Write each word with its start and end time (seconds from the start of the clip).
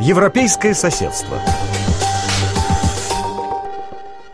Европейское 0.00 0.74
соседство. 0.74 1.40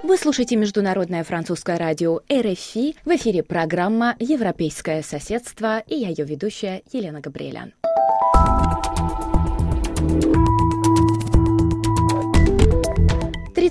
Вы 0.03 0.19
слушаете 0.19 0.57
Международное 0.57 1.25
французское 1.25 1.79
радио 1.79 2.21
РФИ. 2.31 2.97
В 3.03 3.17
эфире 3.17 3.43
программа 3.43 4.15
«Европейское 4.19 5.01
соседство» 5.01 5.79
и 5.79 5.95
я 5.95 6.09
ее 6.11 6.27
ведущая 6.27 6.83
Елена 6.93 7.21
Габриэлян. 7.21 7.73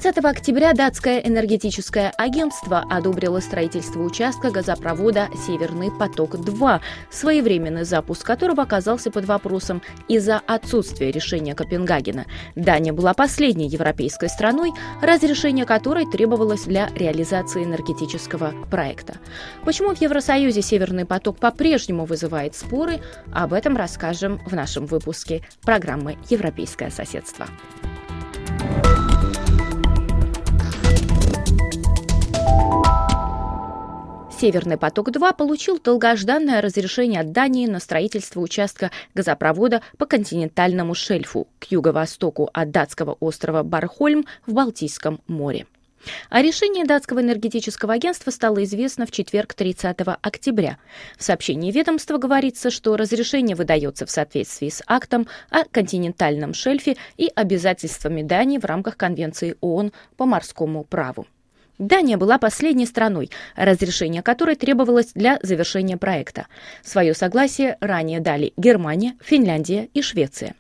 30 0.04 0.26
октября 0.26 0.74
датское 0.74 1.20
энергетическое 1.20 2.12
агентство 2.18 2.84
одобрило 2.90 3.40
строительство 3.40 4.02
участка 4.02 4.52
газопровода 4.52 5.30
«Северный 5.48 5.92
поток-2», 5.92 6.82
своевременный 7.10 7.86
запуск 7.86 8.26
которого 8.26 8.64
оказался 8.64 9.12
под 9.12 9.24
вопросом 9.24 9.82
из-за 10.10 10.42
отсутствия 10.46 11.10
решения 11.10 11.56
Копенгагена. 11.56 12.26
Дания 12.54 12.92
была 12.92 13.14
последней 13.14 13.70
европейской 13.70 14.28
страной, 14.28 14.74
разрешение 15.02 15.64
которой 15.64 16.06
требовалось 16.06 16.64
для 16.64 16.90
реализации 16.96 17.64
энергетического 17.64 18.52
проекта. 18.70 19.20
Почему 19.64 19.96
в 19.96 20.02
Евросоюзе 20.02 20.62
«Северный 20.62 21.06
поток» 21.06 21.38
по-прежнему 21.38 22.04
вызывает 22.04 22.56
споры, 22.56 23.00
об 23.32 23.54
этом 23.54 23.78
расскажем 23.78 24.42
в 24.46 24.52
нашем 24.52 24.86
выпуске 24.86 25.48
программы 25.62 26.18
«Европейское 26.30 26.90
соседство». 26.90 27.48
Северный 34.44 34.78
поток-2 34.78 35.38
получил 35.38 35.80
долгожданное 35.80 36.60
разрешение 36.60 37.22
от 37.22 37.32
Дании 37.32 37.66
на 37.66 37.80
строительство 37.80 38.42
участка 38.42 38.92
газопровода 39.16 39.82
по 39.98 40.06
континентальному 40.06 40.96
шельфу 40.96 41.48
к 41.60 41.72
юго-востоку 41.72 42.50
от 42.52 42.72
датского 42.72 43.14
острова 43.22 43.64
Бархольм 43.64 44.26
в 44.46 44.52
Балтийском 44.52 45.22
море. 45.28 45.66
О 46.30 46.42
решении 46.42 46.84
датского 46.84 47.22
энергетического 47.22 47.94
агентства 47.94 48.32
стало 48.32 48.64
известно 48.66 49.06
в 49.06 49.12
четверг 49.12 49.54
30 49.54 49.98
октября. 50.22 50.78
В 51.18 51.24
сообщении 51.24 51.72
ведомства 51.72 52.18
говорится, 52.18 52.70
что 52.70 52.98
разрешение 52.98 53.56
выдается 53.56 54.06
в 54.06 54.12
соответствии 54.12 54.68
с 54.68 54.84
актом 54.88 55.28
о 55.50 55.64
континентальном 55.64 56.54
шельфе 56.54 56.98
и 57.16 57.32
обязательствами 57.34 58.24
Дании 58.24 58.58
в 58.58 58.66
рамках 58.66 58.98
Конвенции 58.98 59.56
ООН 59.62 59.94
по 60.18 60.26
морскому 60.26 60.84
праву. 60.84 61.28
Дания 61.80 62.18
была 62.18 62.38
последней 62.38 62.86
страной, 62.86 63.32
разрешение 63.56 64.22
которой 64.22 64.56
требовалось 64.56 65.12
для 65.14 65.40
завершения 65.42 65.98
проекта. 65.98 66.48
Свое 66.84 67.14
согласие 67.16 67.78
ранее 67.80 68.20
дали 68.20 68.54
Германия, 68.58 69.16
Финляндия 69.24 69.90
и 69.94 70.02
Швеция. 70.02 70.54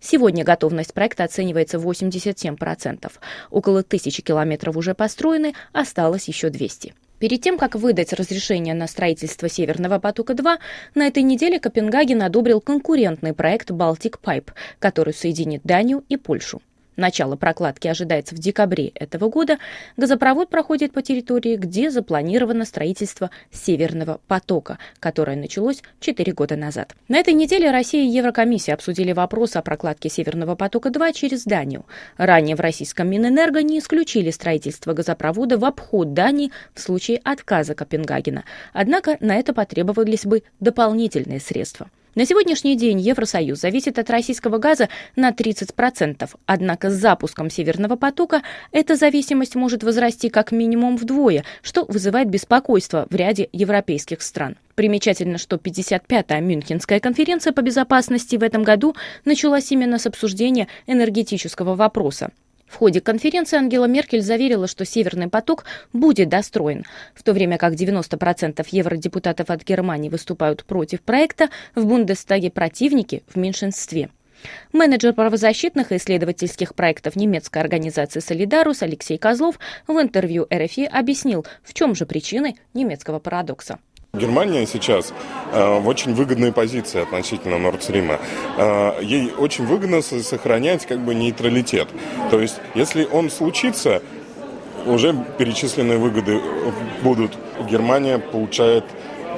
Сегодня 0.00 0.44
готовность 0.44 0.94
проекта 0.94 1.24
оценивается 1.24 1.78
87%. 1.78 3.10
Около 3.50 3.82
тысячи 3.82 4.22
километров 4.22 4.76
уже 4.76 4.94
построены, 4.94 5.54
осталось 5.72 6.28
еще 6.28 6.50
200. 6.50 6.94
Перед 7.18 7.42
тем, 7.42 7.58
как 7.58 7.74
выдать 7.74 8.14
разрешение 8.14 8.72
на 8.72 8.86
строительство 8.86 9.48
Северного 9.48 9.98
потока-2, 9.98 10.56
на 10.94 11.06
этой 11.06 11.22
неделе 11.22 11.60
Копенгаген 11.60 12.22
одобрил 12.22 12.62
конкурентный 12.62 13.34
проект 13.34 13.70
Baltic 13.70 14.18
Pipe, 14.22 14.52
который 14.78 15.12
соединит 15.12 15.62
Данию 15.62 16.02
и 16.08 16.16
Польшу. 16.16 16.62
Начало 16.96 17.36
прокладки 17.36 17.88
ожидается 17.88 18.34
в 18.34 18.38
декабре 18.38 18.88
этого 18.94 19.28
года. 19.28 19.58
Газопровод 19.96 20.50
проходит 20.50 20.92
по 20.92 21.02
территории, 21.02 21.56
где 21.56 21.90
запланировано 21.90 22.64
строительство 22.64 23.30
Северного 23.50 24.20
потока, 24.28 24.78
которое 24.98 25.36
началось 25.36 25.82
4 26.00 26.32
года 26.32 26.56
назад. 26.56 26.94
На 27.08 27.18
этой 27.18 27.34
неделе 27.34 27.70
Россия 27.70 28.02
и 28.02 28.08
Еврокомиссия 28.08 28.74
обсудили 28.74 29.12
вопрос 29.12 29.56
о 29.56 29.62
прокладке 29.62 30.08
Северного 30.08 30.56
потока-2 30.56 31.12
через 31.12 31.44
Данию. 31.44 31.86
Ранее 32.16 32.56
в 32.56 32.60
российском 32.60 33.08
Минэнерго 33.08 33.62
не 33.62 33.78
исключили 33.78 34.30
строительство 34.30 34.92
газопровода 34.92 35.58
в 35.58 35.64
обход 35.64 36.12
Дании 36.12 36.52
в 36.74 36.80
случае 36.80 37.20
отказа 37.24 37.74
Копенгагена. 37.74 38.44
Однако 38.72 39.16
на 39.20 39.36
это 39.36 39.54
потребовались 39.54 40.26
бы 40.26 40.42
дополнительные 40.60 41.40
средства. 41.40 41.88
На 42.16 42.26
сегодняшний 42.26 42.74
день 42.74 43.00
Евросоюз 43.00 43.60
зависит 43.60 43.96
от 43.96 44.10
российского 44.10 44.58
газа 44.58 44.88
на 45.14 45.30
30%, 45.30 46.28
однако 46.44 46.90
с 46.90 46.94
запуском 46.94 47.50
Северного 47.50 47.94
потока 47.94 48.42
эта 48.72 48.96
зависимость 48.96 49.54
может 49.54 49.84
возрасти 49.84 50.28
как 50.28 50.50
минимум 50.50 50.96
вдвое, 50.96 51.44
что 51.62 51.84
вызывает 51.84 52.28
беспокойство 52.28 53.06
в 53.10 53.14
ряде 53.14 53.48
европейских 53.52 54.22
стран. 54.22 54.56
Примечательно, 54.74 55.38
что 55.38 55.54
55-я 55.54 56.40
Мюнхенская 56.40 56.98
конференция 56.98 57.52
по 57.52 57.62
безопасности 57.62 58.34
в 58.34 58.42
этом 58.42 58.64
году 58.64 58.96
началась 59.24 59.70
именно 59.70 60.00
с 60.00 60.06
обсуждения 60.06 60.66
энергетического 60.88 61.76
вопроса. 61.76 62.32
В 62.70 62.76
ходе 62.76 63.00
конференции 63.00 63.58
Ангела 63.58 63.86
Меркель 63.86 64.22
заверила, 64.22 64.68
что 64.68 64.84
«Северный 64.84 65.28
поток» 65.28 65.64
будет 65.92 66.28
достроен. 66.28 66.84
В 67.14 67.24
то 67.24 67.32
время 67.32 67.58
как 67.58 67.74
90% 67.74 68.64
евродепутатов 68.70 69.50
от 69.50 69.64
Германии 69.64 70.08
выступают 70.08 70.64
против 70.64 71.00
проекта, 71.00 71.50
в 71.74 71.84
Бундестаге 71.84 72.50
противники 72.50 73.24
в 73.26 73.36
меньшинстве. 73.36 74.08
Менеджер 74.72 75.12
правозащитных 75.14 75.90
и 75.90 75.96
исследовательских 75.96 76.76
проектов 76.76 77.16
немецкой 77.16 77.58
организации 77.58 78.20
«Солидарус» 78.20 78.82
Алексей 78.82 79.18
Козлов 79.18 79.58
в 79.88 80.00
интервью 80.00 80.46
РФИ 80.50 80.84
объяснил, 80.84 81.44
в 81.64 81.74
чем 81.74 81.96
же 81.96 82.06
причины 82.06 82.56
немецкого 82.72 83.18
парадокса. 83.18 83.80
Германия 84.12 84.66
сейчас 84.66 85.14
э, 85.52 85.78
в 85.78 85.86
очень 85.86 86.14
выгодной 86.14 86.52
позиции 86.52 87.00
относительно 87.00 87.58
Нордстрима. 87.58 88.18
Э, 88.56 88.94
ей 89.00 89.32
очень 89.38 89.64
выгодно 89.66 90.02
сохранять 90.02 90.84
как 90.84 90.98
бы 90.98 91.14
нейтралитет. 91.14 91.86
То 92.28 92.40
есть, 92.40 92.56
если 92.74 93.04
он 93.04 93.30
случится, 93.30 94.02
уже 94.84 95.14
перечисленные 95.38 95.98
выгоды 95.98 96.40
будут. 97.02 97.38
Германия 97.70 98.18
получает 98.18 98.84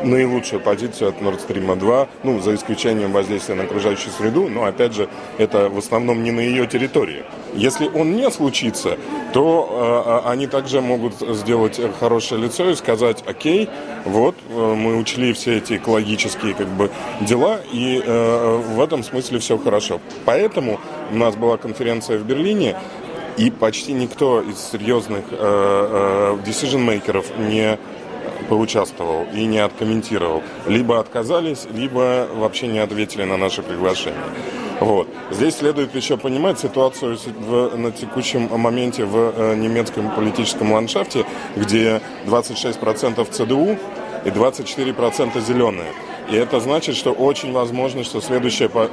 наилучшую 0.04 0.60
позицию 0.60 1.10
от 1.10 1.20
Nord 1.20 1.46
Stream 1.46 1.78
2, 1.78 2.08
ну, 2.22 2.40
за 2.40 2.54
исключением 2.54 3.12
воздействия 3.12 3.54
на 3.54 3.64
окружающую 3.64 4.10
среду, 4.12 4.48
но, 4.48 4.64
опять 4.64 4.94
же, 4.94 5.08
это 5.38 5.68
в 5.68 5.78
основном 5.78 6.22
не 6.22 6.30
на 6.30 6.40
ее 6.40 6.66
территории. 6.66 7.24
Если 7.54 7.86
он 7.88 8.16
не 8.16 8.30
случится, 8.30 8.96
то 9.32 10.22
э, 10.24 10.30
они 10.30 10.46
также 10.46 10.80
могут 10.80 11.14
сделать 11.14 11.80
хорошее 11.98 12.42
лицо 12.42 12.70
и 12.70 12.74
сказать, 12.74 13.22
окей, 13.26 13.68
вот, 14.04 14.34
э, 14.48 14.74
мы 14.74 14.96
учли 14.96 15.32
все 15.32 15.58
эти 15.58 15.76
экологические 15.76 16.54
как 16.54 16.68
бы 16.68 16.90
дела, 17.20 17.60
и 17.72 18.02
э, 18.04 18.62
в 18.74 18.80
этом 18.80 19.02
смысле 19.02 19.38
все 19.38 19.58
хорошо. 19.58 20.00
Поэтому 20.24 20.80
у 21.10 21.16
нас 21.16 21.34
была 21.36 21.56
конференция 21.56 22.18
в 22.18 22.24
Берлине, 22.24 22.76
и 23.36 23.50
почти 23.50 23.92
никто 23.92 24.42
из 24.42 24.58
серьезных 24.58 25.24
э, 25.30 25.36
э, 25.40 26.36
decision-мейкеров 26.46 27.38
не 27.38 27.78
поучаствовал 28.48 29.26
и 29.34 29.44
не 29.46 29.58
откомментировал. 29.58 30.42
Либо 30.66 31.00
отказались, 31.00 31.66
либо 31.72 32.28
вообще 32.34 32.66
не 32.66 32.80
ответили 32.80 33.24
на 33.24 33.36
наше 33.36 33.62
приглашение. 33.62 34.20
Вот. 34.82 35.08
Здесь 35.30 35.56
следует 35.56 35.94
еще 35.94 36.16
понимать 36.16 36.58
ситуацию 36.58 37.16
в, 37.16 37.76
на 37.76 37.92
текущем 37.92 38.48
моменте 38.50 39.04
в 39.04 39.32
э, 39.36 39.54
немецком 39.54 40.10
политическом 40.10 40.72
ландшафте, 40.72 41.24
где 41.54 42.00
26% 42.26 43.24
ЦДУ 43.30 43.78
и 44.24 44.28
24% 44.30 45.40
зеленые. 45.40 45.92
И 46.30 46.34
это 46.34 46.58
значит, 46.58 46.96
что 46.96 47.12
очень 47.12 47.52
возможно, 47.52 48.02
что 48.02 48.20
следующая 48.20 48.68
э, 48.74 48.88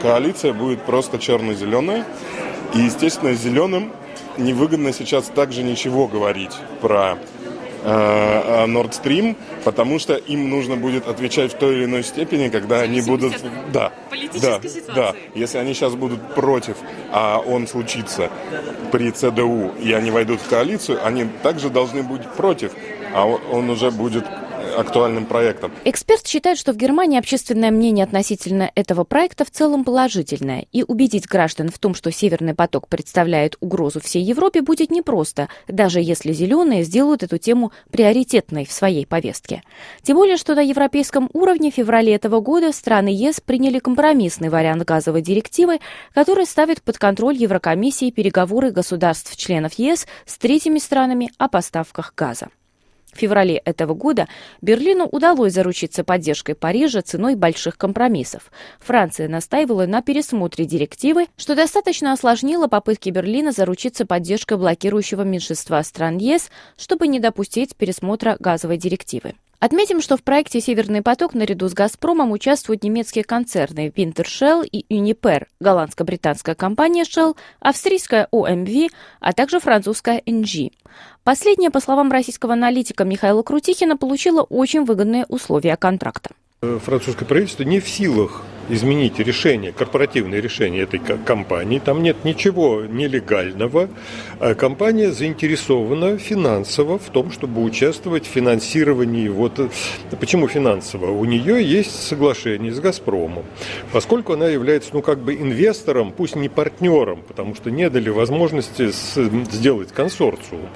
коалиция 0.00 0.54
будет 0.54 0.82
просто 0.84 1.18
черно-зеленая. 1.18 2.06
И, 2.74 2.78
естественно, 2.78 3.34
зеленым 3.34 3.92
невыгодно 4.38 4.94
сейчас 4.94 5.26
также 5.26 5.62
ничего 5.62 6.06
говорить 6.06 6.56
про 6.80 7.18
Nord 7.84 8.92
Stream, 8.92 9.36
потому 9.64 9.98
что 9.98 10.14
им 10.14 10.50
нужно 10.50 10.76
будет 10.76 11.08
отвечать 11.08 11.52
в 11.52 11.58
той 11.58 11.76
или 11.76 11.84
иной 11.84 12.02
степени, 12.02 12.48
когда 12.48 12.80
они 12.80 13.00
будут... 13.00 13.34
Да, 13.72 13.92
да, 14.40 14.60
да. 14.94 15.14
Если 15.34 15.58
они 15.58 15.74
сейчас 15.74 15.94
будут 15.94 16.34
против, 16.34 16.76
а 17.10 17.38
он 17.38 17.66
случится 17.66 18.30
при 18.90 19.10
ЦДУ, 19.10 19.72
и 19.80 19.92
они 19.92 20.10
войдут 20.10 20.40
в 20.40 20.48
коалицию, 20.48 21.04
они 21.04 21.26
также 21.42 21.70
должны 21.70 22.02
быть 22.02 22.28
против, 22.36 22.72
а 23.14 23.26
он 23.26 23.70
уже 23.70 23.90
будет 23.90 24.24
актуальным 24.72 25.26
проектом. 25.26 25.72
Эксперт 25.84 26.26
считает, 26.26 26.58
что 26.58 26.72
в 26.72 26.76
Германии 26.76 27.18
общественное 27.18 27.70
мнение 27.70 28.04
относительно 28.04 28.70
этого 28.74 29.04
проекта 29.04 29.44
в 29.44 29.50
целом 29.50 29.84
положительное, 29.84 30.66
и 30.72 30.82
убедить 30.82 31.26
граждан 31.26 31.68
в 31.68 31.78
том, 31.78 31.94
что 31.94 32.10
Северный 32.10 32.54
поток 32.54 32.88
представляет 32.88 33.56
угрозу 33.60 34.00
всей 34.00 34.22
Европе, 34.22 34.62
будет 34.62 34.90
непросто, 34.90 35.48
даже 35.68 36.00
если 36.00 36.32
зеленые 36.32 36.82
сделают 36.82 37.22
эту 37.22 37.38
тему 37.38 37.72
приоритетной 37.90 38.64
в 38.66 38.72
своей 38.72 39.06
повестке. 39.06 39.62
Тем 40.02 40.16
более, 40.16 40.36
что 40.36 40.54
на 40.54 40.60
европейском 40.60 41.28
уровне 41.32 41.70
в 41.70 41.74
феврале 41.74 42.14
этого 42.14 42.40
года 42.40 42.72
страны 42.72 43.08
ЕС 43.08 43.40
приняли 43.40 43.78
компромиссный 43.78 44.48
вариант 44.48 44.84
газовой 44.84 45.22
директивы, 45.22 45.80
который 46.14 46.46
ставит 46.46 46.82
под 46.82 46.98
контроль 46.98 47.36
Еврокомиссии 47.36 48.10
переговоры 48.10 48.70
государств-членов 48.70 49.74
ЕС 49.74 50.06
с 50.26 50.38
третьими 50.38 50.78
странами 50.78 51.30
о 51.38 51.48
поставках 51.48 52.14
газа. 52.16 52.48
В 53.12 53.18
феврале 53.18 53.56
этого 53.56 53.94
года 53.94 54.26
Берлину 54.62 55.06
удалось 55.06 55.52
заручиться 55.52 56.02
поддержкой 56.02 56.54
Парижа 56.54 57.02
ценой 57.02 57.34
больших 57.34 57.76
компромиссов. 57.76 58.50
Франция 58.80 59.28
настаивала 59.28 59.86
на 59.86 60.00
пересмотре 60.00 60.64
директивы, 60.64 61.26
что 61.36 61.54
достаточно 61.54 62.12
осложнило 62.12 62.68
попытки 62.68 63.10
Берлина 63.10 63.52
заручиться 63.52 64.06
поддержкой 64.06 64.56
блокирующего 64.56 65.22
меньшинства 65.22 65.82
стран 65.82 66.16
ЕС, 66.18 66.50
чтобы 66.78 67.06
не 67.06 67.20
допустить 67.20 67.76
пересмотра 67.76 68.36
газовой 68.40 68.78
директивы. 68.78 69.34
Отметим, 69.62 70.00
что 70.00 70.16
в 70.16 70.24
проекте 70.24 70.60
«Северный 70.60 71.02
поток» 71.02 71.34
наряду 71.34 71.68
с 71.68 71.72
«Газпромом» 71.72 72.32
участвуют 72.32 72.82
немецкие 72.82 73.22
концерны 73.22 73.92
Wintershell 73.94 74.66
и 74.66 74.84
Uniper, 74.92 75.44
голландско-британская 75.60 76.56
компания 76.56 77.04
Shell, 77.04 77.36
австрийская 77.60 78.26
OMV, 78.32 78.88
а 79.20 79.32
также 79.32 79.60
французская 79.60 80.20
NG. 80.26 80.72
Последняя, 81.22 81.70
по 81.70 81.78
словам 81.78 82.10
российского 82.10 82.54
аналитика 82.54 83.04
Михаила 83.04 83.44
Крутихина, 83.44 83.96
получила 83.96 84.42
очень 84.42 84.84
выгодные 84.84 85.26
условия 85.28 85.76
контракта. 85.76 86.30
Французское 86.60 87.28
правительство 87.28 87.62
не 87.62 87.78
в 87.78 87.88
силах 87.88 88.42
изменить 88.68 89.18
решение, 89.18 89.72
корпоративное 89.72 90.40
решение 90.40 90.82
этой 90.82 91.00
компании. 91.00 91.78
Там 91.78 92.02
нет 92.02 92.24
ничего 92.24 92.82
нелегального. 92.82 93.88
А 94.40 94.54
компания 94.54 95.12
заинтересована 95.12 96.18
финансово 96.18 96.98
в 96.98 97.10
том, 97.10 97.30
чтобы 97.30 97.62
участвовать 97.62 98.26
в 98.26 98.30
финансировании. 98.30 99.28
Вот 99.28 99.58
э, 99.58 99.68
почему 100.18 100.48
финансово? 100.48 101.10
У 101.10 101.24
нее 101.24 101.62
есть 101.62 102.02
соглашение 102.08 102.72
с 102.72 102.80
«Газпромом». 102.80 103.44
Поскольку 103.92 104.34
она 104.34 104.46
является, 104.46 104.90
ну, 104.92 105.02
как 105.02 105.18
бы 105.18 105.34
инвестором, 105.34 106.12
пусть 106.12 106.36
не 106.36 106.48
партнером, 106.48 107.22
потому 107.26 107.54
что 107.54 107.70
не 107.70 107.88
дали 107.90 108.10
возможности 108.10 108.90
сделать 108.90 109.92
консорциум, 109.92 110.68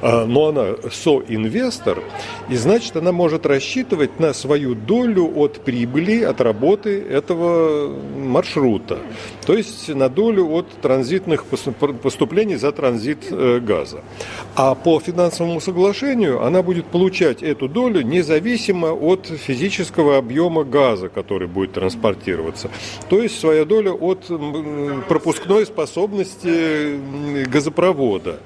а, 0.00 0.26
но 0.26 0.48
она 0.48 0.74
соинвестор, 0.90 2.02
и 2.48 2.56
значит, 2.56 2.96
она 2.96 3.12
может 3.12 3.46
рассчитывать 3.46 4.20
на 4.20 4.32
свою 4.32 4.74
долю 4.74 5.30
от 5.36 5.64
прибыли, 5.64 6.22
от 6.22 6.40
работы 6.40 7.00
этого 7.00 7.41
этого 7.42 7.88
маршрута, 8.16 8.98
то 9.46 9.54
есть 9.54 9.88
на 9.88 10.08
долю 10.08 10.48
от 10.52 10.68
транзитных 10.80 11.44
поступлений 11.44 12.56
за 12.56 12.72
транзит 12.72 13.18
э, 13.30 13.60
газа. 13.60 14.02
А 14.54 14.74
по 14.74 15.00
финансовому 15.00 15.60
соглашению 15.60 16.44
она 16.44 16.62
будет 16.62 16.86
получать 16.86 17.42
эту 17.42 17.68
долю 17.68 18.02
независимо 18.02 18.88
от 18.92 19.26
физического 19.26 20.18
объема 20.18 20.64
газа, 20.64 21.08
который 21.08 21.48
будет 21.48 21.72
транспортироваться. 21.72 22.70
То 23.08 23.22
есть 23.22 23.40
своя 23.40 23.64
доля 23.64 23.92
от 23.92 24.30
пропускной 25.08 25.66
способности 25.66 26.98
газопровода. 27.46 28.40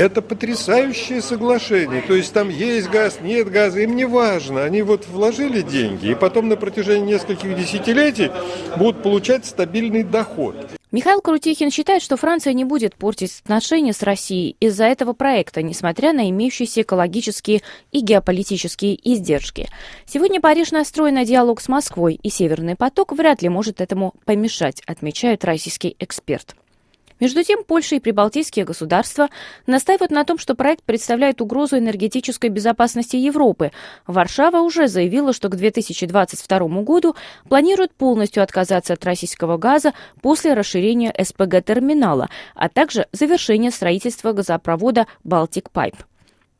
Это 0.00 0.22
потрясающее 0.22 1.20
соглашение. 1.20 2.00
То 2.00 2.14
есть 2.14 2.32
там 2.32 2.48
есть 2.48 2.88
газ, 2.88 3.18
нет 3.20 3.50
газа, 3.50 3.80
им 3.80 3.96
не 3.96 4.06
важно. 4.06 4.64
Они 4.64 4.80
вот 4.80 5.06
вложили 5.06 5.60
деньги 5.60 6.06
и 6.08 6.14
потом 6.14 6.48
на 6.48 6.56
протяжении 6.56 7.12
нескольких 7.12 7.54
десятилетий 7.54 8.30
будут 8.78 9.02
получать 9.02 9.44
стабильный 9.44 10.02
доход. 10.02 10.56
Михаил 10.90 11.20
Крутихин 11.20 11.70
считает, 11.70 12.00
что 12.00 12.16
Франция 12.16 12.54
не 12.54 12.64
будет 12.64 12.94
портить 12.94 13.42
отношения 13.44 13.92
с 13.92 14.02
Россией 14.02 14.56
из-за 14.58 14.84
этого 14.84 15.12
проекта, 15.12 15.60
несмотря 15.60 16.14
на 16.14 16.30
имеющиеся 16.30 16.80
экологические 16.80 17.60
и 17.92 18.00
геополитические 18.00 18.98
издержки. 19.04 19.68
Сегодня 20.06 20.40
Париж 20.40 20.70
настроен 20.70 21.16
на 21.16 21.26
диалог 21.26 21.60
с 21.60 21.68
Москвой, 21.68 22.18
и 22.22 22.30
«Северный 22.30 22.74
поток» 22.74 23.12
вряд 23.12 23.42
ли 23.42 23.50
может 23.50 23.82
этому 23.82 24.14
помешать, 24.24 24.82
отмечает 24.86 25.44
российский 25.44 25.94
эксперт. 25.98 26.56
Между 27.20 27.44
тем, 27.44 27.64
Польша 27.64 27.96
и 27.96 28.00
прибалтийские 28.00 28.64
государства 28.64 29.28
настаивают 29.66 30.10
на 30.10 30.24
том, 30.24 30.38
что 30.38 30.54
проект 30.54 30.82
представляет 30.82 31.40
угрозу 31.40 31.78
энергетической 31.78 32.48
безопасности 32.48 33.16
Европы. 33.16 33.72
Варшава 34.06 34.60
уже 34.60 34.88
заявила, 34.88 35.32
что 35.32 35.48
к 35.48 35.56
2022 35.56 36.58
году 36.82 37.14
планирует 37.48 37.92
полностью 37.92 38.42
отказаться 38.42 38.94
от 38.94 39.04
российского 39.04 39.58
газа 39.58 39.92
после 40.22 40.54
расширения 40.54 41.14
СПГ-терминала, 41.16 42.28
а 42.54 42.68
также 42.68 43.06
завершения 43.12 43.70
строительства 43.70 44.32
газопровода 44.32 45.06
«Балтик 45.22 45.70
Пайп». 45.70 45.96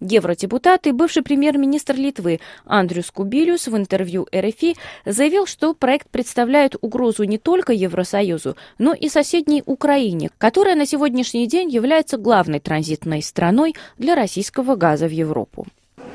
Евродепутат 0.01 0.87
и 0.87 0.93
бывший 0.93 1.23
премьер-министр 1.23 1.95
Литвы 1.95 2.41
Андрюс 2.65 3.11
Кубилюс 3.11 3.69
в 3.69 3.77
интервью 3.77 4.27
РФИ 4.35 4.77
заявил, 5.05 5.47
что 5.47 5.75
проект 5.75 6.09
представляет 6.09 6.75
угрозу 6.81 7.25
не 7.25 7.39
только 7.39 7.73
Евросоюзу, 7.73 8.57
но 8.79 8.95
и 8.95 9.09
соседней 9.09 9.63
Украине, 9.67 10.31
которая 10.39 10.75
на 10.75 10.87
сегодняшний 10.87 11.47
день 11.47 11.69
является 11.69 12.17
главной 12.17 12.61
транзитной 12.61 13.23
страной 13.23 13.75
для 13.99 14.15
российского 14.15 14.75
газа 14.75 15.07
в 15.07 15.13
Европу. 15.13 15.67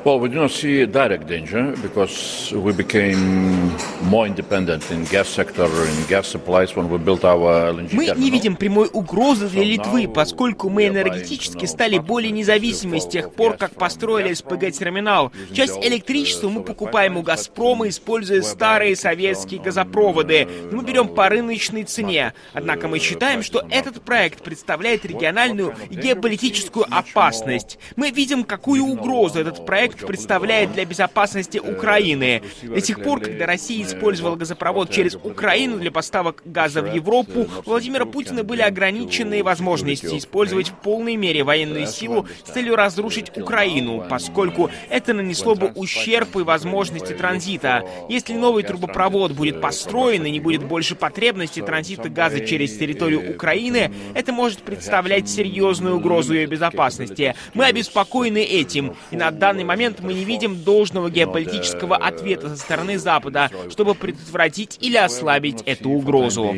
Well, 0.06 0.20
we 0.20 0.30
do 0.30 0.36
not 0.36 0.52
see 0.52 0.86
direct 0.86 1.26
danger 1.28 1.74
because 1.82 2.54
we 2.54 2.74
became 2.74 3.76
more 4.04 4.28
independent 4.28 4.92
in 4.92 5.04
gas 5.06 5.28
sector, 5.28 5.66
in 5.66 6.06
gas 6.08 6.28
supplies 6.28 6.76
when 6.76 6.92
we 6.92 7.00
built 7.00 7.26
our 7.26 7.74
LNG 7.74 7.90
Мы 7.92 8.14
не 8.16 8.30
видим 8.30 8.56
прямой 8.56 8.88
угрозы 8.94 9.50
для 9.50 9.64
Литвы, 9.64 10.08
поскольку 10.08 10.70
мы 10.70 10.90
энергетически 10.90 11.66
стали 11.66 11.98
более 11.98 12.30
независимы 12.30 13.00
с 13.00 13.08
тех 13.08 13.34
пор, 13.34 13.58
как 13.58 13.72
построили 13.72 14.32
СПГ-терминал. 14.32 15.32
Часть 15.52 15.84
электричества 15.84 16.50
мы 16.50 16.62
покупаем 16.62 17.18
у 17.18 17.24
«Газпрома», 17.24 17.90
используя 17.90 18.44
старые 18.44 18.96
советские 18.96 19.60
газопроводы. 19.60 20.48
Мы 20.72 20.84
берем 20.84 21.08
по 21.08 21.30
рыночной 21.30 21.84
цене. 21.84 22.36
Однако 22.54 22.88
мы 22.88 23.00
считаем, 23.00 23.42
что 23.42 23.66
этот 23.72 24.04
проект 24.04 24.44
представляет 24.44 25.04
региональную 25.04 25.74
и 25.90 25.96
геополитическую 25.96 26.86
опасность. 26.92 27.80
Мы 27.96 28.12
видим, 28.12 28.44
какую 28.44 28.86
угрозу 28.86 29.40
этот 29.40 29.66
проект 29.66 29.95
проект 29.96 30.08
представляет 30.08 30.74
для 30.74 30.86
безопасности 30.86 31.58
Украины. 31.58 32.42
До 32.64 32.82
сих 32.82 33.02
пор, 33.04 33.22
когда 33.22 33.46
Россия 33.46 33.86
использовала 33.86 34.36
газопровод 34.36 34.90
через 34.90 35.16
Украину 35.16 35.78
для 35.78 35.92
поставок 35.92 36.42
газа 36.46 36.82
в 36.82 36.94
Европу, 36.94 37.48
у 37.66 37.70
Владимира 37.70 38.06
Путина 38.06 38.44
были 38.44 38.62
ограниченные 38.62 39.44
возможности 39.44 40.18
использовать 40.18 40.70
в 40.70 40.74
полной 40.74 41.16
мере 41.16 41.44
военную 41.44 41.88
силу 41.88 42.28
с 42.44 42.52
целью 42.52 42.76
разрушить 42.76 43.36
Украину, 43.36 44.06
поскольку 44.10 44.70
это 44.90 45.14
нанесло 45.14 45.56
бы 45.56 45.68
ущерб 45.76 46.36
и 46.36 46.44
возможности 46.44 47.14
транзита. 47.14 47.84
Если 48.10 48.34
новый 48.34 48.64
трубопровод 48.64 49.32
будет 49.32 49.62
построен 49.62 50.26
и 50.26 50.32
не 50.32 50.40
будет 50.40 50.64
больше 50.64 50.96
потребности 50.96 51.62
транзита 51.62 52.10
газа 52.10 52.46
через 52.46 52.78
территорию 52.78 53.32
Украины, 53.32 53.92
это 54.14 54.32
может 54.32 54.60
представлять 54.60 55.30
серьезную 55.30 55.98
угрозу 55.98 56.34
ее 56.34 56.46
безопасности. 56.48 57.36
Мы 57.54 57.66
обеспокоены 57.66 58.44
этим, 58.44 58.96
и 59.12 59.16
на 59.16 59.32
данный 59.32 59.64
момент 59.64 59.85
момент 59.86 60.00
мы 60.02 60.14
не 60.14 60.26
видим 60.26 60.64
должного 60.64 61.10
геополитического 61.10 61.96
ответа 61.96 62.50
со 62.50 62.58
стороны 62.58 62.98
Запада, 62.98 63.50
чтобы 63.70 63.96
предотвратить 63.96 64.78
или 64.82 64.98
ослабить 64.98 65.62
эту 65.66 65.90
угрозу. 65.90 66.54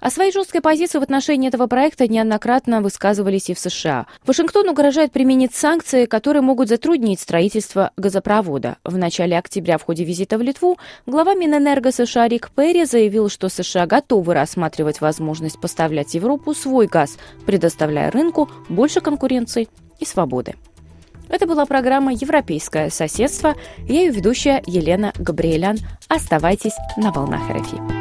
О 0.00 0.10
своей 0.10 0.30
жесткой 0.30 0.60
позиции 0.60 0.98
в 0.98 1.02
отношении 1.02 1.48
этого 1.48 1.66
проекта 1.66 2.06
неоднократно 2.06 2.82
высказывались 2.82 3.48
и 3.48 3.54
в 3.54 3.58
США. 3.58 4.06
Вашингтон 4.26 4.68
угрожает 4.68 5.12
применить 5.12 5.54
санкции, 5.54 6.04
которые 6.04 6.42
могут 6.42 6.68
затруднить 6.68 7.20
строительство 7.20 7.92
газопровода. 7.96 8.76
В 8.84 8.98
начале 8.98 9.38
октября 9.38 9.78
в 9.78 9.84
ходе 9.84 10.04
визита 10.04 10.36
в 10.36 10.42
Литву 10.42 10.78
глава 11.06 11.34
Минэнерго 11.34 11.92
США 11.92 12.28
Рик 12.28 12.50
Перри 12.54 12.84
заявил, 12.84 13.30
что 13.30 13.48
США 13.48 13.86
готовы 13.86 14.34
рассматривать 14.34 15.00
возможность 15.00 15.60
поставлять 15.60 16.14
Европу 16.14 16.54
свой 16.54 16.86
газ, 16.86 17.18
предоставляя 17.46 18.10
рынку 18.10 18.50
больше 18.68 19.00
конкуренции 19.00 19.68
и 19.98 20.04
свободы. 20.04 20.54
Это 21.28 21.46
была 21.46 21.66
программа 21.66 22.12
«Европейское 22.12 22.90
соседство». 22.90 23.54
Я 23.88 24.02
ее 24.02 24.10
ведущая 24.12 24.62
Елена 24.66 25.12
Габриэлян. 25.18 25.78
Оставайтесь 26.08 26.74
на 26.96 27.10
волнах 27.10 27.50
РФИ. 27.50 27.95